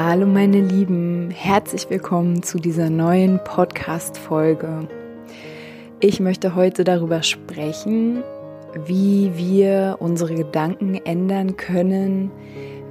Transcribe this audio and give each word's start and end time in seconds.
Hallo 0.00 0.26
meine 0.26 0.60
Lieben, 0.60 1.32
herzlich 1.32 1.90
willkommen 1.90 2.44
zu 2.44 2.60
dieser 2.60 2.88
neuen 2.88 3.42
Podcast-Folge. 3.42 4.88
Ich 5.98 6.20
möchte 6.20 6.54
heute 6.54 6.84
darüber 6.84 7.24
sprechen, 7.24 8.22
wie 8.86 9.32
wir 9.34 9.96
unsere 9.98 10.36
Gedanken 10.36 10.94
ändern 11.04 11.56
können, 11.56 12.30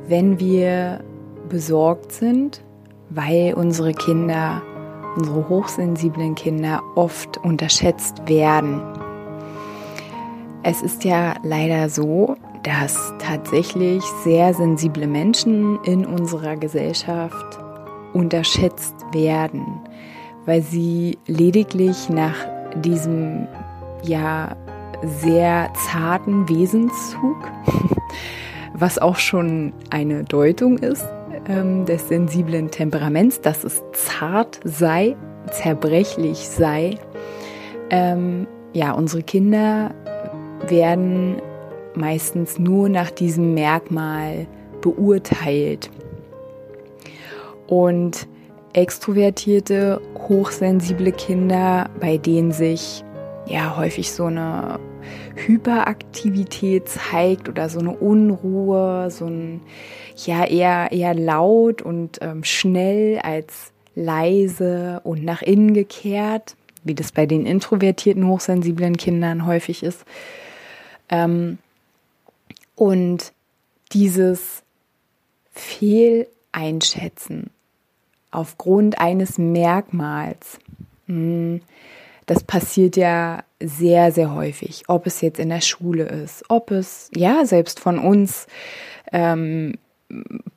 wenn 0.10 0.42
wir 0.42 1.00
besorgt 1.48 2.12
sind, 2.12 2.62
weil 3.10 3.54
unsere 3.54 3.94
Kinder, 3.94 4.62
unsere 5.16 5.48
hochsensiblen 5.48 6.36
Kinder 6.36 6.84
oft 6.96 7.38
unterschätzt 7.38 8.28
werden. 8.28 8.82
Es 10.62 10.82
ist 10.82 11.05
ja 11.05 11.36
leider 11.42 11.88
so, 11.88 12.36
dass 12.64 13.14
tatsächlich 13.20 14.04
sehr 14.24 14.54
sensible 14.54 15.08
Menschen 15.08 15.80
in 15.84 16.05
unserer 16.05 16.55
Gesellschaft 16.55 17.60
unterschätzt 18.14 18.96
werden, 19.12 19.82
weil 20.46 20.62
sie 20.62 21.18
lediglich 21.27 22.10
nach 22.10 22.36
diesem 22.76 23.48
ja 24.04 24.55
sehr 25.22 25.72
zarten 25.74 26.48
Wesenszug, 26.49 27.38
was 28.74 28.98
auch 28.98 29.18
schon 29.18 29.74
eine 29.90 30.24
Deutung 30.24 30.77
ist 30.77 31.08
ähm, 31.48 31.86
des 31.86 32.08
sensiblen 32.08 32.71
Temperaments, 32.71 33.42
dass 33.42 33.64
es 33.64 33.84
zart 33.94 34.60
sei, 34.64 35.16
zerbrechlich 35.52 36.40
sei. 36.49 36.98
Ähm, 37.90 38.48
ja, 38.74 38.92
unsere 38.92 39.24
Kinder 39.24 39.92
werden 40.68 41.42
meistens 41.98 42.59
nur 42.59 42.90
nach 42.90 43.12
diesem 43.12 43.53
Merkmal 43.53 44.48
beurteilt. 44.81 45.90
Und 47.67 48.27
extrovertierte, 48.73 50.01
hochsensible 50.29 51.12
Kinder, 51.12 51.90
bei 51.99 52.18
denen 52.18 52.51
sich 52.51 53.03
ja 53.48 53.75
häufig 53.75 54.12
so 54.12 54.25
eine 54.25 54.79
Hyperaktivität 55.35 56.87
zeigt 56.87 57.49
oder 57.49 57.70
so 57.70 57.79
eine 57.79 57.91
Unruhe, 57.91 59.09
so 59.09 59.25
ein 59.25 59.62
ja 60.25 60.45
eher 60.45 60.91
eher 60.91 61.13
laut 61.13 61.81
und 61.81 62.18
ähm, 62.21 62.43
schnell 62.43 63.20
als 63.20 63.71
leise 63.95 65.01
und 65.03 65.23
nach 65.23 65.41
innen 65.41 65.73
gekehrt, 65.73 66.56
wie 66.84 66.95
das 66.95 67.12
bei 67.12 67.25
den 67.25 67.45
introvertierten 67.45 68.28
hochsensiblen 68.28 68.97
Kindern 68.97 69.45
häufig 69.45 69.84
ist. 69.84 70.06
Ähm, 71.09 71.57
und 72.78 73.34
dieses 73.92 74.64
Fehleinschätzen 75.52 77.50
aufgrund 78.31 79.00
eines 79.00 79.38
Merkmals, 79.38 80.60
hm, 81.08 81.62
das 82.28 82.44
passiert 82.44 82.96
ja 82.96 83.44
sehr, 83.60 84.12
sehr 84.12 84.34
häufig. 84.34 84.84
Ob 84.88 85.08
es 85.08 85.22
jetzt 85.22 85.40
in 85.40 85.50
der 85.50 85.62
Schule 85.62 86.04
ist, 86.04 86.46
ob 86.50 86.72
es 86.72 87.10
ja 87.16 87.46
selbst 87.46 87.80
von 87.80 87.98
uns 87.98 88.48
ähm, 89.12 89.76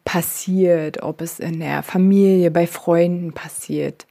passiert, 0.04 1.02
ob 1.02 1.22
es 1.22 1.38
in 1.38 1.60
der 1.60 1.82
Familie, 1.82 2.50
bei 2.50 2.66
Freunden 2.66 3.32
passiert. 3.32 4.06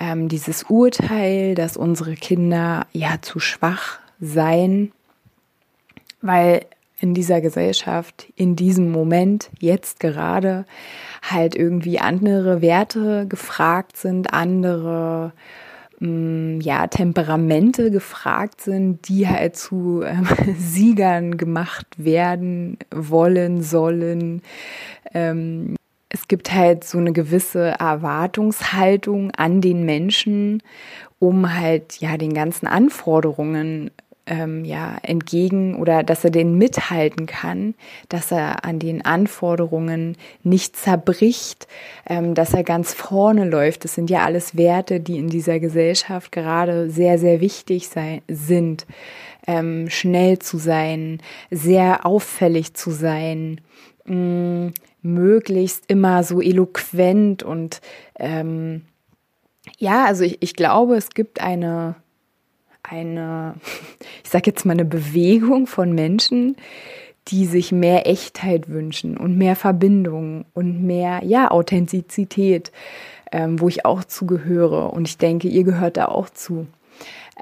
Ähm, 0.00 0.28
dieses 0.28 0.64
Urteil, 0.64 1.54
dass 1.54 1.76
unsere 1.76 2.14
Kinder 2.14 2.86
ja 2.92 3.18
zu 3.20 3.38
schwach 3.38 4.00
seien, 4.18 4.90
weil 6.22 6.66
in 7.00 7.14
dieser 7.14 7.40
Gesellschaft, 7.40 8.30
in 8.36 8.56
diesem 8.56 8.92
Moment, 8.92 9.50
jetzt 9.58 10.00
gerade, 10.00 10.66
halt 11.22 11.56
irgendwie 11.56 11.98
andere 11.98 12.60
Werte 12.60 13.26
gefragt 13.26 13.96
sind, 13.96 14.32
andere 14.34 15.32
mm, 15.98 16.60
ja, 16.60 16.86
Temperamente 16.86 17.90
gefragt 17.90 18.60
sind, 18.60 19.08
die 19.08 19.26
halt 19.26 19.56
zu 19.56 20.02
ähm, 20.02 20.26
Siegern 20.58 21.38
gemacht 21.38 21.86
werden 21.96 22.76
wollen, 22.90 23.62
sollen. 23.62 24.42
Ähm, 25.14 25.76
es 26.10 26.28
gibt 26.28 26.52
halt 26.52 26.84
so 26.84 26.98
eine 26.98 27.12
gewisse 27.12 27.68
Erwartungshaltung 27.78 29.30
an 29.30 29.60
den 29.60 29.84
Menschen, 29.84 30.62
um 31.18 31.54
halt 31.58 32.00
ja 32.00 32.16
den 32.16 32.34
ganzen 32.34 32.66
Anforderungen 32.66 33.90
ähm, 34.30 34.64
ja 34.64 34.96
entgegen 35.02 35.74
oder 35.74 36.02
dass 36.02 36.24
er 36.24 36.30
den 36.30 36.56
mithalten 36.56 37.26
kann, 37.26 37.74
dass 38.08 38.32
er 38.32 38.64
an 38.64 38.78
den 38.78 39.04
Anforderungen 39.04 40.16
nicht 40.42 40.76
zerbricht, 40.76 41.66
ähm, 42.08 42.34
dass 42.34 42.54
er 42.54 42.62
ganz 42.62 42.94
vorne 42.94 43.44
läuft. 43.44 43.84
Das 43.84 43.94
sind 43.94 44.08
ja 44.08 44.24
alles 44.24 44.56
Werte, 44.56 45.00
die 45.00 45.18
in 45.18 45.28
dieser 45.28 45.58
Gesellschaft 45.58 46.32
gerade 46.32 46.88
sehr, 46.88 47.18
sehr 47.18 47.40
wichtig 47.40 47.88
sein, 47.88 48.22
sind. 48.28 48.86
Ähm, 49.46 49.90
schnell 49.90 50.38
zu 50.38 50.58
sein, 50.58 51.18
sehr 51.50 52.06
auffällig 52.06 52.74
zu 52.74 52.90
sein, 52.90 53.60
mh, 54.04 54.14
mm, 54.14 54.74
möglichst 55.02 55.84
immer 55.88 56.22
so 56.24 56.42
eloquent 56.42 57.42
und 57.42 57.80
ähm, 58.18 58.82
ja, 59.78 60.04
also 60.04 60.24
ich, 60.24 60.42
ich 60.42 60.54
glaube, 60.54 60.94
es 60.96 61.10
gibt 61.10 61.40
eine 61.40 61.96
eine, 62.82 63.54
ich 64.24 64.30
sage 64.30 64.50
jetzt 64.50 64.64
mal 64.64 64.72
eine 64.72 64.84
Bewegung 64.84 65.66
von 65.66 65.92
Menschen, 65.92 66.56
die 67.28 67.46
sich 67.46 67.70
mehr 67.70 68.06
Echtheit 68.08 68.68
wünschen 68.68 69.16
und 69.16 69.36
mehr 69.38 69.56
Verbindung 69.56 70.46
und 70.54 70.84
mehr, 70.84 71.20
ja, 71.24 71.50
Authentizität, 71.50 72.72
ähm, 73.30 73.60
wo 73.60 73.68
ich 73.68 73.84
auch 73.84 74.04
zugehöre. 74.04 74.90
Und 74.90 75.06
ich 75.06 75.18
denke, 75.18 75.48
ihr 75.48 75.64
gehört 75.64 75.96
da 75.96 76.06
auch 76.06 76.30
zu. 76.30 76.66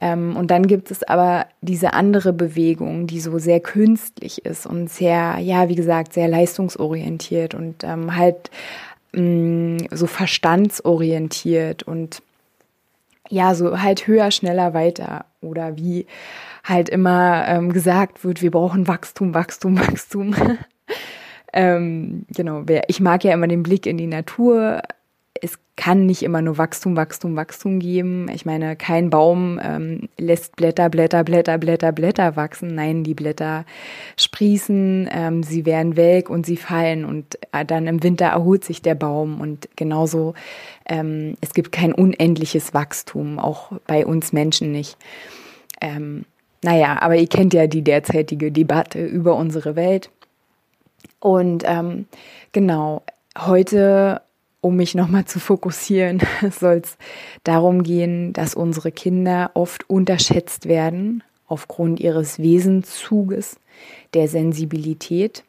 Ähm, 0.00 0.36
und 0.36 0.50
dann 0.50 0.66
gibt 0.66 0.90
es 0.90 1.02
aber 1.02 1.46
diese 1.60 1.92
andere 1.92 2.32
Bewegung, 2.32 3.06
die 3.06 3.20
so 3.20 3.38
sehr 3.38 3.60
künstlich 3.60 4.44
ist 4.44 4.66
und 4.66 4.88
sehr, 4.88 5.38
ja, 5.40 5.68
wie 5.68 5.74
gesagt, 5.74 6.12
sehr 6.12 6.28
leistungsorientiert 6.28 7.54
und 7.54 7.82
ähm, 7.82 8.14
halt 8.16 8.50
mh, 9.12 9.22
mm, 9.22 9.76
so 9.90 10.06
verstandsorientiert 10.06 11.82
und 11.82 12.22
ja, 13.28 13.54
so 13.54 13.80
halt 13.80 14.06
höher, 14.06 14.30
schneller, 14.30 14.74
weiter. 14.74 15.26
Oder 15.40 15.76
wie 15.76 16.06
halt 16.64 16.88
immer 16.88 17.46
ähm, 17.48 17.72
gesagt 17.72 18.24
wird, 18.24 18.42
wir 18.42 18.50
brauchen 18.50 18.88
Wachstum, 18.88 19.34
Wachstum, 19.34 19.78
Wachstum. 19.78 20.34
ähm, 21.52 22.26
genau, 22.34 22.64
ich 22.88 23.00
mag 23.00 23.24
ja 23.24 23.32
immer 23.32 23.48
den 23.48 23.62
Blick 23.62 23.86
in 23.86 23.96
die 23.96 24.06
Natur. 24.06 24.82
Es 25.40 25.58
kann 25.76 26.06
nicht 26.06 26.22
immer 26.22 26.42
nur 26.42 26.58
Wachstum, 26.58 26.96
Wachstum, 26.96 27.36
Wachstum 27.36 27.78
geben. 27.78 28.28
Ich 28.34 28.44
meine, 28.44 28.74
kein 28.74 29.10
Baum 29.10 29.60
ähm, 29.62 30.08
lässt 30.18 30.56
Blätter, 30.56 30.88
Blätter, 30.88 31.22
Blätter, 31.22 31.56
Blätter, 31.58 31.92
Blätter 31.92 32.36
wachsen. 32.36 32.74
Nein, 32.74 33.04
die 33.04 33.14
Blätter 33.14 33.64
sprießen, 34.16 35.08
ähm, 35.12 35.42
sie 35.42 35.66
werden 35.66 35.96
welk 35.96 36.30
und 36.30 36.46
sie 36.46 36.56
fallen 36.56 37.04
und 37.04 37.38
äh, 37.52 37.64
dann 37.64 37.86
im 37.86 38.02
Winter 38.02 38.26
erholt 38.26 38.64
sich 38.64 38.82
der 38.82 38.96
Baum 38.96 39.40
und 39.40 39.68
genauso 39.76 40.34
ähm, 40.86 41.36
es 41.40 41.54
gibt 41.54 41.70
kein 41.70 41.92
unendliches 41.92 42.74
Wachstum, 42.74 43.38
auch 43.38 43.72
bei 43.86 44.04
uns 44.04 44.32
Menschen 44.32 44.72
nicht. 44.72 44.96
Ähm, 45.80 46.24
naja, 46.62 47.00
aber 47.00 47.16
ihr 47.16 47.28
kennt 47.28 47.54
ja 47.54 47.66
die 47.66 47.82
derzeitige 47.82 48.50
Debatte 48.50 49.04
über 49.04 49.36
unsere 49.36 49.76
Welt. 49.76 50.10
Und 51.20 51.62
ähm, 51.66 52.06
genau, 52.52 53.02
heute, 53.38 54.22
um 54.60 54.76
mich 54.76 54.94
nochmal 54.94 55.24
zu 55.24 55.40
fokussieren, 55.40 56.20
soll 56.50 56.80
es 56.84 56.96
darum 57.44 57.82
gehen, 57.82 58.32
dass 58.32 58.54
unsere 58.54 58.92
Kinder 58.92 59.50
oft 59.54 59.88
unterschätzt 59.88 60.66
werden 60.66 61.22
aufgrund 61.46 62.00
ihres 62.00 62.38
Wesenszuges, 62.38 63.58
der 64.14 64.28
Sensibilität 64.28 65.44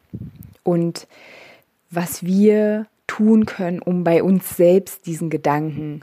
und 0.62 1.06
was 1.90 2.24
wir 2.24 2.86
tun 3.06 3.44
können, 3.44 3.80
um 3.80 4.04
bei 4.04 4.22
uns 4.22 4.56
selbst 4.56 5.06
diesen 5.06 5.30
Gedanken 5.30 6.02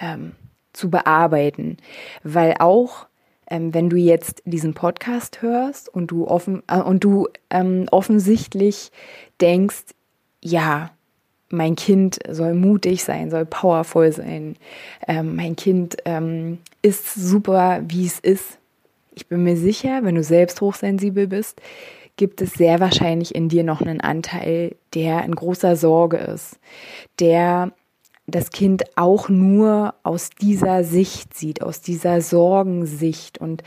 ähm, 0.00 0.32
zu 0.72 0.90
bearbeiten. 0.90 1.76
Weil 2.24 2.56
auch 2.58 3.06
ähm, 3.50 3.72
wenn 3.72 3.88
du 3.88 3.96
jetzt 3.96 4.42
diesen 4.44 4.74
Podcast 4.74 5.42
hörst 5.42 5.88
und 5.88 6.08
du 6.08 6.26
offen 6.26 6.62
äh, 6.66 6.80
und 6.80 7.04
du 7.04 7.28
ähm, 7.50 7.86
offensichtlich 7.90 8.90
denkst, 9.40 9.94
ja, 10.42 10.90
mein 11.50 11.76
Kind 11.76 12.18
soll 12.28 12.54
mutig 12.54 13.04
sein, 13.04 13.30
soll 13.30 13.46
powerful 13.46 14.12
sein. 14.12 14.56
Ähm, 15.06 15.36
mein 15.36 15.56
Kind 15.56 15.96
ähm, 16.04 16.58
ist 16.82 17.14
super, 17.14 17.82
wie 17.86 18.06
es 18.06 18.18
ist. 18.18 18.58
Ich 19.14 19.26
bin 19.26 19.42
mir 19.42 19.56
sicher, 19.56 20.04
wenn 20.04 20.14
du 20.14 20.22
selbst 20.22 20.60
hochsensibel 20.60 21.26
bist, 21.26 21.60
gibt 22.16 22.40
es 22.42 22.52
sehr 22.54 22.80
wahrscheinlich 22.80 23.34
in 23.34 23.48
dir 23.48 23.64
noch 23.64 23.80
einen 23.80 24.00
Anteil, 24.00 24.76
der 24.94 25.24
in 25.24 25.34
großer 25.34 25.76
Sorge 25.76 26.18
ist, 26.18 26.58
der 27.18 27.72
das 28.28 28.50
Kind 28.50 28.84
auch 28.96 29.30
nur 29.30 29.94
aus 30.02 30.30
dieser 30.30 30.84
Sicht 30.84 31.34
sieht, 31.34 31.62
aus 31.62 31.80
dieser 31.80 32.20
Sorgensicht. 32.20 33.38
Und 33.38 33.62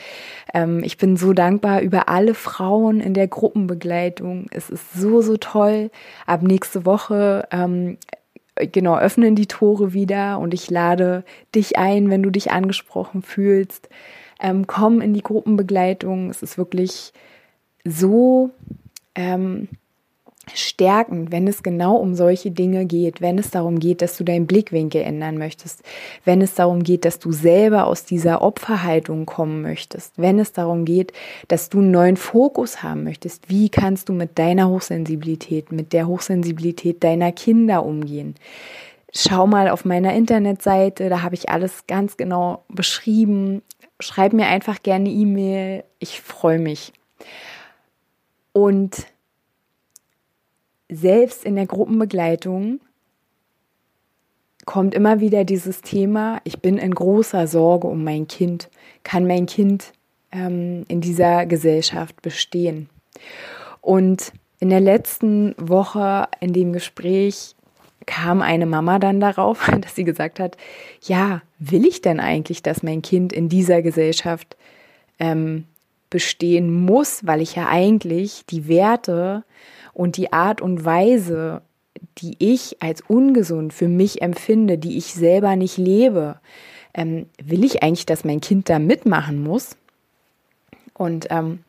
ähm, 0.53 0.83
ich 0.83 0.97
bin 0.97 1.17
so 1.17 1.33
dankbar 1.33 1.81
über 1.81 2.07
alle 2.09 2.35
Frauen 2.35 2.99
in 2.99 3.15
der 3.15 3.27
Gruppenbegleitung. 3.27 4.45
Es 4.51 4.69
ist 4.69 4.93
so, 4.93 5.21
so 5.21 5.37
toll. 5.37 5.89
Ab 6.27 6.43
nächste 6.43 6.85
Woche 6.85 7.47
ähm, 7.51 7.97
genau 8.55 8.97
öffnen 8.97 9.35
die 9.35 9.47
Tore 9.47 9.93
wieder 9.93 10.39
und 10.39 10.53
ich 10.53 10.69
lade 10.69 11.23
dich 11.55 11.79
ein, 11.79 12.11
wenn 12.11 12.21
du 12.21 12.29
dich 12.29 12.51
angesprochen 12.51 13.23
fühlst. 13.23 13.89
Ähm, 14.39 14.67
komm 14.67 15.01
in 15.01 15.15
die 15.15 15.23
Gruppenbegleitung. 15.23 16.29
Es 16.29 16.43
ist 16.43 16.59
wirklich 16.59 17.13
so 17.83 18.51
ähm, 19.15 19.67
stärken, 20.53 21.31
wenn 21.31 21.47
es 21.47 21.61
genau 21.61 21.95
um 21.95 22.15
solche 22.15 22.49
Dinge 22.49 22.85
geht, 22.85 23.21
wenn 23.21 23.37
es 23.37 23.51
darum 23.51 23.79
geht, 23.79 24.01
dass 24.01 24.17
du 24.17 24.23
deinen 24.23 24.47
Blickwinkel 24.47 25.01
ändern 25.01 25.37
möchtest, 25.37 25.83
wenn 26.25 26.41
es 26.41 26.55
darum 26.55 26.81
geht, 26.83 27.05
dass 27.05 27.19
du 27.19 27.31
selber 27.31 27.85
aus 27.85 28.05
dieser 28.05 28.41
Opferhaltung 28.41 29.25
kommen 29.25 29.61
möchtest, 29.61 30.13
wenn 30.17 30.39
es 30.39 30.51
darum 30.51 30.83
geht, 30.83 31.13
dass 31.47 31.69
du 31.69 31.79
einen 31.79 31.91
neuen 31.91 32.17
Fokus 32.17 32.81
haben 32.81 33.03
möchtest, 33.03 33.49
wie 33.49 33.69
kannst 33.69 34.09
du 34.09 34.13
mit 34.13 34.39
deiner 34.39 34.67
Hochsensibilität, 34.67 35.71
mit 35.71 35.93
der 35.93 36.07
Hochsensibilität 36.07 37.03
deiner 37.03 37.31
Kinder 37.31 37.85
umgehen. 37.85 38.35
Schau 39.13 39.45
mal 39.45 39.69
auf 39.69 39.85
meiner 39.85 40.13
Internetseite, 40.13 41.09
da 41.09 41.21
habe 41.21 41.35
ich 41.35 41.49
alles 41.49 41.85
ganz 41.85 42.17
genau 42.17 42.63
beschrieben. 42.69 43.61
Schreib 43.99 44.33
mir 44.33 44.47
einfach 44.47 44.81
gerne 44.81 45.09
E-Mail, 45.09 45.83
ich 45.99 46.21
freue 46.21 46.59
mich. 46.59 46.93
Und 48.53 49.05
selbst 50.91 51.45
in 51.45 51.55
der 51.55 51.65
Gruppenbegleitung 51.65 52.81
kommt 54.65 54.93
immer 54.93 55.19
wieder 55.19 55.43
dieses 55.43 55.81
Thema, 55.81 56.39
ich 56.43 56.59
bin 56.59 56.77
in 56.77 56.93
großer 56.93 57.47
Sorge 57.47 57.87
um 57.87 58.03
mein 58.03 58.27
Kind. 58.27 58.69
Kann 59.03 59.25
mein 59.25 59.47
Kind 59.47 59.93
ähm, 60.31 60.85
in 60.87 61.01
dieser 61.01 61.45
Gesellschaft 61.47 62.21
bestehen? 62.21 62.89
Und 63.79 64.33
in 64.59 64.69
der 64.69 64.81
letzten 64.81 65.55
Woche 65.57 66.27
in 66.39 66.53
dem 66.53 66.73
Gespräch 66.73 67.55
kam 68.05 68.41
eine 68.41 68.65
Mama 68.65 68.99
dann 68.99 69.19
darauf, 69.19 69.71
dass 69.81 69.95
sie 69.95 70.03
gesagt 70.03 70.39
hat, 70.39 70.57
ja, 71.01 71.41
will 71.57 71.85
ich 71.85 72.01
denn 72.01 72.19
eigentlich, 72.19 72.61
dass 72.61 72.83
mein 72.83 73.01
Kind 73.01 73.33
in 73.33 73.49
dieser 73.49 73.81
Gesellschaft 73.81 74.57
ähm, 75.19 75.65
bestehen 76.11 76.85
muss, 76.85 77.25
weil 77.25 77.41
ich 77.41 77.55
ja 77.55 77.67
eigentlich 77.67 78.45
die 78.47 78.67
Werte 78.67 79.43
und 79.93 80.17
die 80.17 80.31
Art 80.31 80.61
und 80.61 80.85
Weise, 80.85 81.63
die 82.19 82.35
ich 82.37 82.77
als 82.81 83.01
ungesund 83.01 83.73
für 83.73 83.87
mich 83.87 84.21
empfinde, 84.21 84.77
die 84.77 84.97
ich 84.97 85.13
selber 85.15 85.55
nicht 85.55 85.77
lebe, 85.77 86.35
ähm, 86.93 87.25
will 87.43 87.63
ich 87.63 87.81
eigentlich, 87.81 88.05
dass 88.05 88.25
mein 88.25 88.41
Kind 88.41 88.69
da 88.69 88.77
mitmachen 88.77 89.41
muss? 89.41 89.77
Und 90.93 91.27
ähm, 91.31 91.63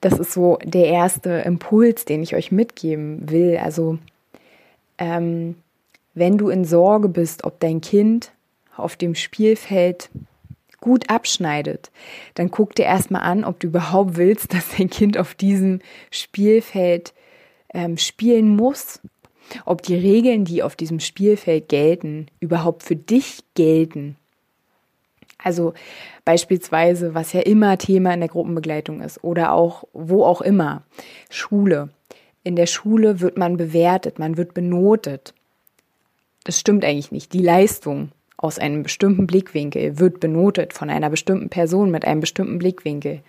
das 0.00 0.18
ist 0.18 0.32
so 0.32 0.58
der 0.64 0.86
erste 0.86 1.30
Impuls, 1.30 2.04
den 2.04 2.22
ich 2.22 2.34
euch 2.34 2.50
mitgeben 2.50 3.30
will. 3.30 3.58
Also 3.62 3.98
ähm, 4.98 5.56
wenn 6.14 6.38
du 6.38 6.48
in 6.48 6.64
Sorge 6.64 7.08
bist, 7.08 7.44
ob 7.44 7.60
dein 7.60 7.80
Kind 7.80 8.32
auf 8.76 8.96
dem 8.96 9.14
Spielfeld 9.14 10.10
gut 10.82 11.08
abschneidet, 11.08 11.90
dann 12.34 12.50
guck 12.50 12.74
dir 12.74 12.84
erstmal 12.84 13.22
an, 13.22 13.44
ob 13.44 13.58
du 13.58 13.68
überhaupt 13.68 14.16
willst, 14.16 14.52
dass 14.52 14.76
dein 14.76 14.90
Kind 14.90 15.16
auf 15.16 15.34
diesem 15.34 15.78
Spielfeld 16.10 17.14
ähm, 17.72 17.96
spielen 17.96 18.54
muss, 18.54 19.00
ob 19.64 19.82
die 19.82 19.94
Regeln, 19.94 20.44
die 20.44 20.62
auf 20.62 20.76
diesem 20.76 21.00
Spielfeld 21.00 21.70
gelten, 21.70 22.26
überhaupt 22.40 22.82
für 22.82 22.96
dich 22.96 23.44
gelten. 23.54 24.16
Also 25.38 25.74
beispielsweise, 26.24 27.14
was 27.14 27.32
ja 27.32 27.40
immer 27.40 27.78
Thema 27.78 28.14
in 28.14 28.20
der 28.20 28.28
Gruppenbegleitung 28.28 29.00
ist 29.00 29.24
oder 29.24 29.52
auch 29.52 29.84
wo 29.92 30.24
auch 30.24 30.40
immer, 30.40 30.84
Schule. 31.30 31.90
In 32.44 32.56
der 32.56 32.66
Schule 32.66 33.20
wird 33.20 33.38
man 33.38 33.56
bewertet, 33.56 34.18
man 34.18 34.36
wird 34.36 34.54
benotet. 34.54 35.34
Das 36.44 36.58
stimmt 36.58 36.84
eigentlich 36.84 37.12
nicht. 37.12 37.32
Die 37.32 37.42
Leistung 37.42 38.10
aus 38.42 38.58
einem 38.58 38.82
bestimmten 38.82 39.26
Blickwinkel 39.26 39.98
wird 39.98 40.20
benotet 40.20 40.72
von 40.72 40.90
einer 40.90 41.08
bestimmten 41.08 41.48
Person 41.48 41.90
mit 41.90 42.04
einem 42.04 42.20
bestimmten 42.20 42.58
Blickwinkel. 42.58 43.20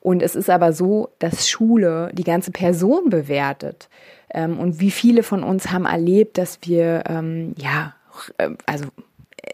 Und 0.00 0.22
es 0.22 0.36
ist 0.36 0.50
aber 0.50 0.72
so, 0.72 1.08
dass 1.18 1.48
Schule 1.48 2.10
die 2.12 2.24
ganze 2.24 2.50
Person 2.50 3.08
bewertet. 3.08 3.88
Ähm, 4.32 4.58
und 4.58 4.78
wie 4.78 4.90
viele 4.90 5.22
von 5.22 5.42
uns 5.42 5.70
haben 5.70 5.86
erlebt, 5.86 6.36
dass 6.38 6.58
wir, 6.62 7.04
ähm, 7.08 7.54
ja, 7.56 7.94
äh, 8.36 8.50
also 8.66 8.86
äh, 9.36 9.52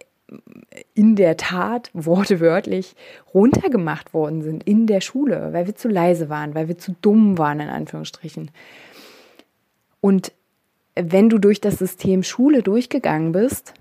in 0.94 1.14
der 1.14 1.36
Tat 1.36 1.90
wortwörtlich 1.92 2.96
runtergemacht 3.32 4.12
worden 4.14 4.42
sind 4.42 4.64
in 4.64 4.86
der 4.86 5.00
Schule, 5.00 5.50
weil 5.52 5.66
wir 5.66 5.76
zu 5.76 5.88
leise 5.88 6.28
waren, 6.28 6.54
weil 6.54 6.66
wir 6.66 6.78
zu 6.78 6.96
dumm 7.02 7.38
waren, 7.38 7.60
in 7.60 7.68
Anführungsstrichen. 7.68 8.50
Und 10.00 10.32
wenn 10.96 11.28
du 11.28 11.38
durch 11.38 11.60
das 11.60 11.78
System 11.78 12.24
Schule 12.24 12.62
durchgegangen 12.62 13.30
bist, 13.30 13.74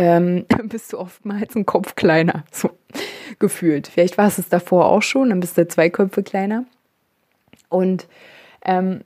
ähm, 0.00 0.46
bist 0.64 0.92
du 0.92 0.98
oftmals 0.98 1.54
ein 1.54 1.66
Kopf 1.66 1.94
kleiner. 1.94 2.44
So 2.50 2.70
gefühlt. 3.38 3.86
Vielleicht 3.86 4.18
war 4.18 4.26
es 4.26 4.38
es 4.38 4.48
davor 4.48 4.86
auch 4.86 5.02
schon, 5.02 5.28
dann 5.28 5.40
bist 5.40 5.58
du 5.58 5.68
zwei 5.68 5.90
Köpfe 5.90 6.22
kleiner. 6.22 6.64
Und 7.68 8.08
ähm, 8.64 9.02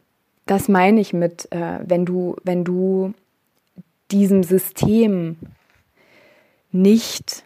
das 0.46 0.68
meine 0.68 1.00
ich 1.00 1.12
mit, 1.12 1.50
äh, 1.52 1.80
wenn 1.84 2.06
du, 2.06 2.36
wenn 2.44 2.64
du 2.64 3.12
diesem 4.10 4.44
System 4.44 5.36
nicht 6.70 7.44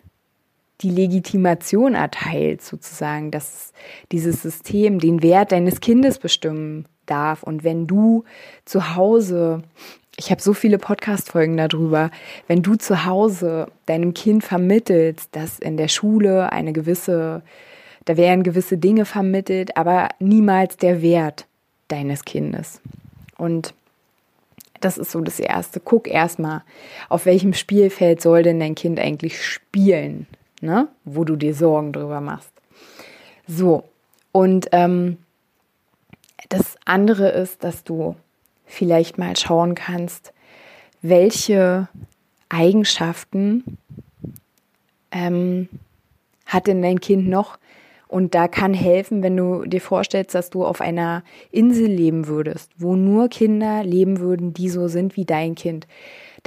die 0.81 0.91
Legitimation 0.91 1.95
erteilt, 1.95 2.63
sozusagen, 2.63 3.31
dass 3.31 3.73
dieses 4.13 4.43
System 4.43 4.99
den 4.99 5.23
Wert 5.23 5.53
deines 5.53 5.81
Kindes 5.81 6.19
bestimmen 6.19 6.87
darf. 7.07 7.43
Und 7.43 7.65
wenn 7.65 7.87
du 7.87 8.25
zu 8.65 8.95
Hause 8.95 9.63
ich 10.19 10.33
habe 10.33 10.43
so 10.43 10.53
viele 10.53 10.79
Podcast-Folgen 10.79 11.57
darüber. 11.57 12.11
Wenn 12.49 12.63
du 12.63 12.75
zu 12.75 13.05
Hause 13.05 13.69
deinem 13.87 14.15
Kind 14.15 14.43
vermittelst, 14.43 15.35
dass 15.35 15.61
in 15.61 15.77
der 15.77 15.87
Schule 15.87 16.51
eine 16.51 16.73
gewisse, 16.73 17.43
da 18.05 18.17
werden 18.17 18.43
gewisse 18.43 18.79
Dinge 18.79 19.05
vermittelt, 19.05 19.77
aber 19.77 20.09
niemals 20.19 20.77
der 20.77 21.03
Wert 21.03 21.47
deines 21.87 22.25
Kindes. 22.25 22.81
Und 23.37 23.75
das 24.81 24.99
ist 24.99 25.13
so 25.13 25.21
das 25.21 25.39
Erste. 25.39 25.79
Guck 25.79 26.09
erstmal, 26.09 26.63
auf 27.09 27.25
welchem 27.25 27.55
Spielfeld 27.55 28.21
soll 28.21 28.43
denn 28.43 28.59
dein 28.59 28.75
Kind 28.75 28.99
eigentlich 28.99 29.45
spielen, 29.45 30.27
ne? 30.61 30.89
wo 31.05 31.23
du 31.23 31.37
dir 31.37 31.55
Sorgen 31.55 31.93
drüber 31.93 32.21
machst. 32.21 32.51
So, 33.47 33.85
und 34.33 34.67
ähm, 34.73 35.19
das 36.49 36.77
andere 36.85 37.29
ist, 37.29 37.63
dass 37.63 37.85
du 37.85 38.17
vielleicht 38.69 39.19
mal 39.19 39.37
schauen 39.37 39.75
kannst, 39.75 40.33
welche 41.03 41.89
Eigenschaften 42.49 43.79
ähm, 45.11 45.69
hat 46.47 46.67
denn 46.67 46.83
dein 46.83 47.01
Kind 47.01 47.29
noch? 47.29 47.59
Und 48.07 48.35
da 48.35 48.49
kann 48.49 48.73
helfen, 48.73 49.23
wenn 49.23 49.37
du 49.37 49.65
dir 49.65 49.83
vorstellst, 49.83 50.35
dass 50.35 50.49
du 50.49 50.65
auf 50.65 50.81
einer 50.81 51.23
Insel 51.51 51.89
leben 51.89 52.27
würdest, 52.27 52.71
wo 52.79 52.97
nur 52.97 53.29
Kinder 53.29 53.85
leben 53.85 54.21
würden, 54.21 54.55
die 54.55 54.71
so 54.71 54.89
sind 54.89 55.17
wie 55.17 55.27
dein 55.27 55.55
Kind 55.55 55.87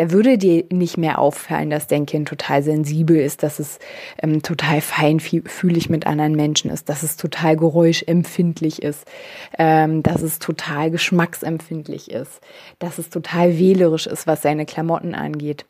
da 0.01 0.09
würde 0.09 0.39
dir 0.39 0.65
nicht 0.71 0.97
mehr 0.97 1.19
auffallen, 1.19 1.69
dass 1.69 1.85
dein 1.85 2.07
Kind 2.07 2.27
total 2.27 2.63
sensibel 2.63 3.17
ist, 3.17 3.43
dass 3.43 3.59
es 3.59 3.77
ähm, 4.19 4.41
total 4.41 4.81
feinfühlig 4.81 5.91
mit 5.91 6.07
anderen 6.07 6.35
Menschen 6.35 6.71
ist, 6.71 6.89
dass 6.89 7.03
es 7.03 7.17
total 7.17 7.55
geräuschempfindlich 7.55 8.81
ist, 8.81 9.05
ähm, 9.59 10.01
dass 10.01 10.23
es 10.23 10.39
total 10.39 10.89
geschmacksempfindlich 10.89 12.09
ist, 12.09 12.41
dass 12.79 12.97
es 12.97 13.11
total 13.11 13.59
wählerisch 13.59 14.07
ist, 14.07 14.25
was 14.25 14.41
seine 14.41 14.65
Klamotten 14.65 15.13
angeht. 15.13 15.65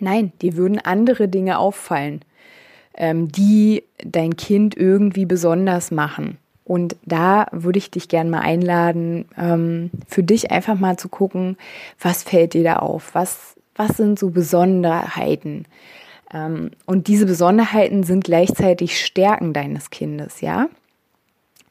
Nein, 0.00 0.32
dir 0.40 0.56
würden 0.56 0.78
andere 0.78 1.28
Dinge 1.28 1.58
auffallen, 1.58 2.22
ähm, 2.96 3.30
die 3.30 3.84
dein 4.02 4.38
Kind 4.38 4.74
irgendwie 4.78 5.26
besonders 5.26 5.90
machen. 5.90 6.38
Und 6.66 6.96
da 7.04 7.46
würde 7.52 7.78
ich 7.78 7.92
dich 7.92 8.08
gerne 8.08 8.28
mal 8.28 8.40
einladen, 8.40 9.26
ähm, 9.38 9.90
für 10.08 10.24
dich 10.24 10.50
einfach 10.50 10.76
mal 10.76 10.96
zu 10.96 11.08
gucken, 11.08 11.56
was 12.00 12.24
fällt 12.24 12.54
dir 12.54 12.64
da 12.64 12.76
auf? 12.76 13.14
Was, 13.14 13.54
was 13.76 13.96
sind 13.96 14.18
so 14.18 14.30
Besonderheiten? 14.30 15.66
Ähm, 16.34 16.72
und 16.84 17.06
diese 17.06 17.24
Besonderheiten 17.24 18.02
sind 18.02 18.24
gleichzeitig 18.24 19.00
Stärken 19.04 19.52
deines 19.52 19.90
Kindes, 19.90 20.40
ja? 20.40 20.66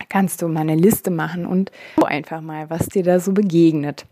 kannst 0.07 0.41
du 0.41 0.47
mal 0.47 0.61
eine 0.61 0.75
Liste 0.75 1.09
machen 1.09 1.45
und 1.45 1.71
einfach 2.05 2.39
mal, 2.39 2.69
was 2.69 2.87
dir 2.87 3.03
da 3.03 3.19
so 3.19 3.33
begegnet. 3.33 4.05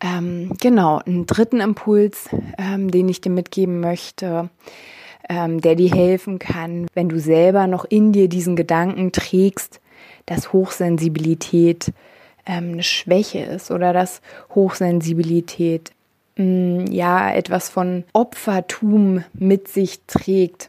ähm, 0.00 0.52
genau, 0.60 1.00
einen 1.04 1.26
dritten 1.26 1.60
Impuls, 1.60 2.28
ähm, 2.56 2.90
den 2.90 3.08
ich 3.08 3.20
dir 3.20 3.30
mitgeben 3.30 3.80
möchte, 3.80 4.48
der 5.26 5.74
dir 5.74 5.90
helfen 5.90 6.38
kann, 6.38 6.86
wenn 6.92 7.08
du 7.08 7.18
selber 7.18 7.66
noch 7.66 7.86
in 7.86 8.12
dir 8.12 8.28
diesen 8.28 8.56
Gedanken 8.56 9.10
trägst, 9.10 9.80
dass 10.26 10.52
Hochsensibilität 10.52 11.92
ähm, 12.46 12.72
eine 12.72 12.82
Schwäche 12.82 13.40
ist 13.40 13.70
oder 13.70 13.92
dass 13.92 14.20
Hochsensibilität 14.54 15.92
mh, 16.36 16.44
mm, 16.44 16.86
ja 16.92 17.32
etwas 17.32 17.68
von 17.68 18.04
Opfertum 18.12 19.24
mit 19.34 19.68
sich 19.68 20.00
trägt, 20.06 20.68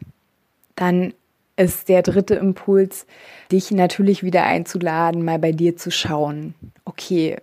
dann 0.76 1.14
ist 1.58 1.88
der 1.90 2.02
dritte 2.02 2.36
Impuls, 2.36 3.06
dich 3.52 3.72
natürlich 3.72 4.24
wieder 4.24 4.44
einzuladen, 4.44 5.24
mal 5.24 5.40
bei 5.40 5.52
dir 5.52 5.78
zu 5.78 5.90
schauen. 5.90 6.54
Okay, 6.84 7.38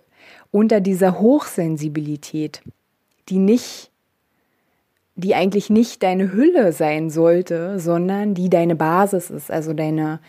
unter 0.51 0.81
dieser 0.81 1.19
Hochsensibilität, 1.19 2.61
die 3.29 3.39
nicht, 3.39 3.89
die 5.15 5.33
eigentlich 5.35 5.69
nicht 5.69 6.03
deine 6.03 6.31
Hülle 6.31 6.73
sein 6.73 7.09
sollte, 7.09 7.79
sondern 7.79 8.35
die 8.35 8.49
deine 8.49 8.75
Basis 8.75 9.29
ist, 9.29 9.49
also 9.49 9.73
deine, 9.73 10.19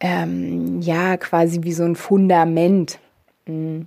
ähm, 0.00 0.80
ja, 0.80 1.16
quasi 1.16 1.62
wie 1.62 1.72
so 1.72 1.84
ein 1.84 1.96
Fundament. 1.96 2.98
Mm. 3.46 3.82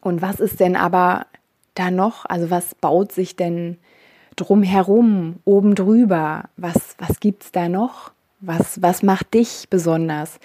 Und 0.00 0.22
was 0.22 0.40
ist 0.40 0.60
denn 0.60 0.76
aber 0.76 1.26
da 1.74 1.90
noch? 1.90 2.24
Also 2.24 2.50
was 2.50 2.74
baut 2.74 3.12
sich 3.12 3.36
denn 3.36 3.78
drumherum, 4.36 5.36
oben 5.44 5.74
drüber? 5.74 6.44
Was, 6.56 6.94
was 6.98 7.20
gibt's 7.20 7.52
da 7.52 7.68
noch? 7.68 8.12
Was, 8.40 8.80
was 8.80 9.02
macht 9.02 9.34
dich 9.34 9.66
besonders? 9.68 10.38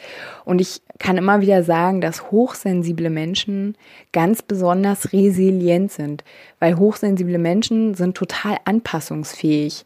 Und 0.45 0.59
ich 0.59 0.81
kann 0.97 1.15
immer 1.15 1.41
wieder 1.41 1.63
sagen, 1.63 2.01
dass 2.01 2.31
hochsensible 2.31 3.11
Menschen 3.11 3.77
ganz 4.11 4.41
besonders 4.41 5.13
resilient 5.13 5.91
sind, 5.91 6.23
weil 6.59 6.77
hochsensible 6.77 7.37
Menschen 7.37 7.93
sind 7.93 8.17
total 8.17 8.57
anpassungsfähig. 8.65 9.85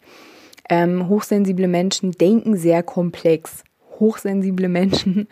Ähm, 0.69 1.09
hochsensible 1.09 1.67
Menschen 1.67 2.11
denken 2.11 2.55
sehr 2.55 2.81
komplex. 2.81 3.65
Hochsensible 3.99 4.69
Menschen 4.69 5.27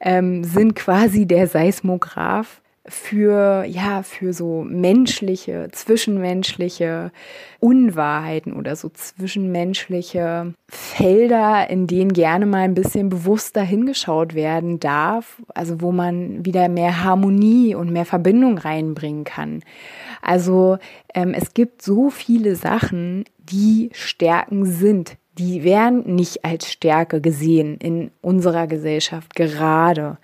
ähm, 0.00 0.44
sind 0.44 0.74
quasi 0.74 1.26
der 1.26 1.46
Seismograph 1.46 2.60
für, 2.88 3.64
ja, 3.64 4.02
für 4.02 4.32
so 4.32 4.64
menschliche, 4.64 5.68
zwischenmenschliche 5.72 7.12
Unwahrheiten 7.60 8.54
oder 8.54 8.76
so 8.76 8.88
zwischenmenschliche 8.88 10.54
Felder, 10.68 11.68
in 11.70 11.86
denen 11.86 12.12
gerne 12.12 12.46
mal 12.46 12.62
ein 12.62 12.74
bisschen 12.74 13.08
bewusster 13.08 13.62
hingeschaut 13.62 14.34
werden 14.34 14.80
darf, 14.80 15.42
also 15.54 15.80
wo 15.80 15.92
man 15.92 16.44
wieder 16.44 16.68
mehr 16.68 17.04
Harmonie 17.04 17.74
und 17.74 17.92
mehr 17.92 18.06
Verbindung 18.06 18.58
reinbringen 18.58 19.24
kann. 19.24 19.62
Also 20.22 20.78
ähm, 21.14 21.34
es 21.34 21.54
gibt 21.54 21.82
so 21.82 22.10
viele 22.10 22.56
Sachen, 22.56 23.24
die 23.38 23.90
Stärken 23.92 24.64
sind, 24.64 25.16
die 25.38 25.62
werden 25.64 26.14
nicht 26.14 26.44
als 26.44 26.70
Stärke 26.70 27.20
gesehen 27.20 27.76
in 27.78 28.10
unserer 28.20 28.66
Gesellschaft 28.66 29.34
gerade 29.34 30.18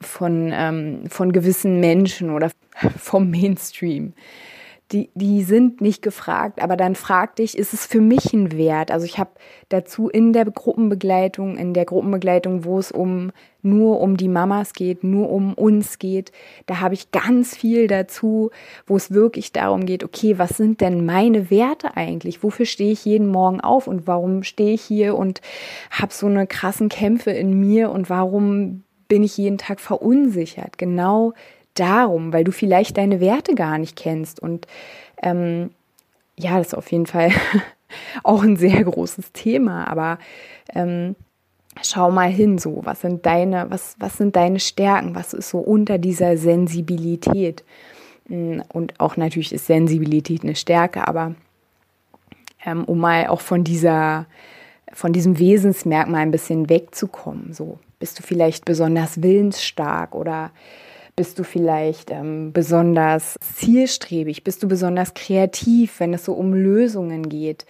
von, 0.00 0.50
ähm, 0.52 1.04
von 1.08 1.32
gewissen 1.32 1.80
Menschen 1.80 2.30
oder 2.30 2.50
vom 2.98 3.30
Mainstream. 3.30 4.14
Die, 4.92 5.10
die 5.14 5.42
sind 5.42 5.80
nicht 5.80 6.02
gefragt, 6.02 6.62
aber 6.62 6.76
dann 6.76 6.94
frag 6.94 7.36
dich, 7.36 7.56
ist 7.56 7.72
es 7.72 7.86
für 7.86 8.00
mich 8.00 8.32
ein 8.32 8.52
Wert? 8.52 8.90
Also 8.90 9.06
ich 9.06 9.18
habe 9.18 9.30
dazu 9.70 10.08
in 10.08 10.32
der 10.32 10.44
Gruppenbegleitung, 10.44 11.56
in 11.56 11.72
der 11.72 11.86
Gruppenbegleitung, 11.86 12.64
wo 12.64 12.78
es 12.78 12.92
um 12.92 13.32
nur 13.62 14.00
um 14.00 14.16
die 14.16 14.28
Mamas 14.28 14.72
geht, 14.72 15.04
nur 15.04 15.30
um 15.30 15.54
uns 15.54 15.98
geht, 15.98 16.32
da 16.66 16.80
habe 16.80 16.94
ich 16.94 17.12
ganz 17.12 17.56
viel 17.56 17.86
dazu, 17.86 18.50
wo 18.86 18.96
es 18.96 19.12
wirklich 19.12 19.52
darum 19.52 19.86
geht, 19.86 20.04
okay, 20.04 20.38
was 20.38 20.56
sind 20.56 20.80
denn 20.80 21.06
meine 21.06 21.50
Werte 21.50 21.96
eigentlich? 21.96 22.42
Wofür 22.42 22.66
stehe 22.66 22.92
ich 22.92 23.04
jeden 23.04 23.28
Morgen 23.28 23.60
auf 23.60 23.86
und 23.86 24.06
warum 24.06 24.42
stehe 24.42 24.74
ich 24.74 24.82
hier 24.82 25.16
und 25.16 25.40
habe 25.90 26.12
so 26.12 26.26
eine 26.26 26.46
krassen 26.46 26.88
Kämpfe 26.88 27.30
in 27.30 27.58
mir 27.58 27.90
und 27.90 28.10
warum 28.10 28.82
bin 29.12 29.22
ich 29.22 29.36
jeden 29.36 29.58
Tag 29.58 29.78
verunsichert. 29.78 30.78
Genau 30.78 31.34
darum, 31.74 32.32
weil 32.32 32.44
du 32.44 32.52
vielleicht 32.52 32.96
deine 32.96 33.20
Werte 33.20 33.54
gar 33.54 33.78
nicht 33.78 33.96
kennst. 33.96 34.40
Und 34.40 34.66
ähm, 35.22 35.70
ja, 36.38 36.58
das 36.58 36.68
ist 36.68 36.74
auf 36.74 36.90
jeden 36.90 37.06
Fall 37.06 37.30
auch 38.22 38.42
ein 38.42 38.56
sehr 38.56 38.82
großes 38.84 39.32
Thema. 39.32 39.88
Aber 39.88 40.18
ähm, 40.74 41.16
schau 41.82 42.10
mal 42.10 42.30
hin, 42.30 42.58
so 42.58 42.80
was 42.84 43.00
sind 43.00 43.24
deine, 43.26 43.70
was 43.70 43.96
was 43.98 44.16
sind 44.16 44.36
deine 44.36 44.60
Stärken? 44.60 45.14
Was 45.14 45.32
ist 45.32 45.50
so 45.50 45.58
unter 45.58 45.98
dieser 45.98 46.36
Sensibilität? 46.36 47.64
Hm, 48.28 48.62
und 48.72 48.98
auch 49.00 49.16
natürlich 49.16 49.52
ist 49.52 49.66
Sensibilität 49.66 50.42
eine 50.42 50.54
Stärke, 50.54 51.06
aber 51.06 51.34
ähm, 52.64 52.84
um 52.84 52.98
mal 52.98 53.26
auch 53.26 53.40
von 53.40 53.64
dieser 53.64 54.26
von 54.92 55.12
diesem 55.12 55.38
Wesensmerkmal 55.38 56.20
ein 56.20 56.30
bisschen 56.30 56.68
wegzukommen. 56.68 57.52
So 57.54 57.78
bist 57.98 58.18
du 58.18 58.22
vielleicht 58.22 58.64
besonders 58.64 59.22
willensstark 59.22 60.14
oder 60.14 60.50
bist 61.16 61.38
du 61.38 61.44
vielleicht 61.44 62.10
ähm, 62.10 62.52
besonders 62.52 63.36
zielstrebig? 63.40 64.44
Bist 64.44 64.62
du 64.62 64.68
besonders 64.68 65.14
kreativ, 65.14 66.00
wenn 66.00 66.14
es 66.14 66.24
so 66.24 66.32
um 66.32 66.54
Lösungen 66.54 67.28
geht? 67.28 67.66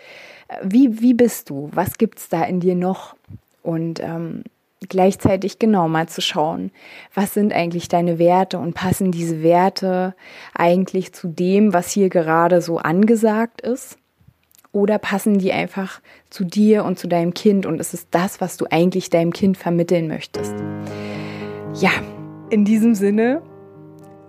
Äh, 0.48 0.58
wie, 0.62 1.00
wie 1.00 1.14
bist 1.14 1.50
du? 1.50 1.68
Was 1.72 1.98
gibt 1.98 2.18
es 2.18 2.28
da 2.28 2.44
in 2.44 2.60
dir 2.60 2.76
noch? 2.76 3.16
Und 3.62 4.00
ähm, 4.00 4.44
gleichzeitig 4.88 5.58
genau 5.58 5.88
mal 5.88 6.08
zu 6.08 6.20
schauen, 6.20 6.70
was 7.14 7.34
sind 7.34 7.52
eigentlich 7.52 7.88
deine 7.88 8.18
Werte 8.18 8.58
und 8.58 8.74
passen 8.74 9.12
diese 9.12 9.42
Werte 9.42 10.14
eigentlich 10.54 11.12
zu 11.12 11.28
dem, 11.28 11.72
was 11.72 11.90
hier 11.90 12.08
gerade 12.08 12.60
so 12.60 12.78
angesagt 12.78 13.60
ist? 13.60 13.98
Oder 14.72 14.98
passen 14.98 15.38
die 15.38 15.52
einfach 15.52 16.00
zu 16.30 16.44
dir 16.44 16.84
und 16.84 16.98
zu 16.98 17.06
deinem 17.06 17.34
Kind 17.34 17.66
und 17.66 17.78
es 17.78 17.92
ist 17.92 18.08
das, 18.12 18.40
was 18.40 18.56
du 18.56 18.66
eigentlich 18.70 19.10
deinem 19.10 19.32
Kind 19.32 19.58
vermitteln 19.58 20.08
möchtest? 20.08 20.54
Ja, 21.74 21.90
in 22.52 22.66
diesem 22.66 22.94
Sinne, 22.94 23.40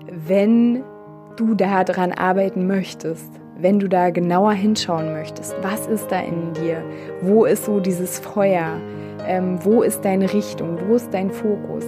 wenn 0.10 0.82
du 1.36 1.56
daran 1.56 2.14
arbeiten 2.14 2.68
möchtest, 2.68 3.30
wenn 3.60 3.80
du 3.80 3.90
da 3.90 4.12
genauer 4.12 4.54
hinschauen 4.54 5.12
möchtest, 5.12 5.54
was 5.62 5.88
ist 5.88 6.10
da 6.10 6.22
in 6.22 6.54
dir? 6.54 6.82
Wo 7.22 7.44
ist 7.44 7.66
so 7.66 7.82
dieses 7.82 8.20
Feuer? 8.20 8.78
Ähm, 9.28 9.60
wo 9.64 9.82
ist 9.82 10.06
deine 10.06 10.34
Richtung? 10.34 10.78
Wo 10.88 10.96
ist 10.96 11.14
dein 11.14 11.32
Fokus? 11.32 11.84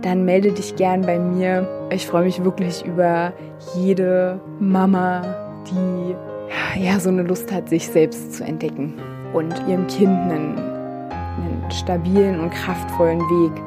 Dann 0.00 0.24
melde 0.24 0.52
dich 0.52 0.74
gern 0.76 1.02
bei 1.02 1.18
mir. 1.18 1.68
Ich 1.90 2.06
freue 2.06 2.24
mich 2.24 2.42
wirklich 2.42 2.84
über 2.86 3.34
jede 3.76 4.40
Mama, 4.58 5.22
die 5.66 6.82
ja, 6.82 6.98
so 6.98 7.10
eine 7.10 7.24
Lust 7.24 7.52
hat, 7.52 7.68
sich 7.68 7.88
selbst 7.88 8.32
zu 8.32 8.44
entdecken 8.44 8.94
und 9.34 9.54
ihrem 9.68 9.86
Kind 9.88 10.10
einen, 10.10 10.56
einen 10.56 11.64
stabilen 11.70 12.40
und 12.40 12.50
kraftvollen 12.50 13.20
Weg 13.20 13.62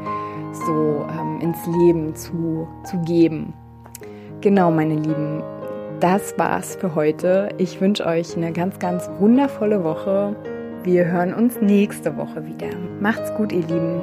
so 0.65 1.05
ins 1.41 1.65
Leben 1.65 2.15
zu, 2.15 2.67
zu 2.83 2.97
geben. 3.01 3.53
Genau, 4.41 4.71
meine 4.71 4.95
Lieben, 4.95 5.41
das 5.99 6.37
war's 6.37 6.75
für 6.75 6.93
heute. 6.95 7.49
Ich 7.57 7.81
wünsche 7.81 8.05
euch 8.05 8.37
eine 8.37 8.51
ganz, 8.51 8.79
ganz 8.79 9.09
wundervolle 9.19 9.83
Woche. 9.83 10.35
Wir 10.83 11.05
hören 11.05 11.33
uns 11.33 11.59
nächste 11.59 12.15
Woche 12.17 12.45
wieder. 12.45 12.69
Macht's 12.99 13.33
gut, 13.35 13.51
ihr 13.51 13.65
Lieben. 13.65 14.01